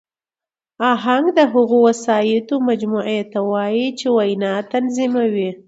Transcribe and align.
آهنګ 0.91 1.25
د 1.37 1.39
هغو 1.53 1.77
وسایطو 1.87 2.55
مجموعې 2.69 3.19
ته 3.31 3.39
وایي، 3.49 3.87
چي 3.99 4.07
وینا 4.17 4.53
تنظیموي. 4.71 5.49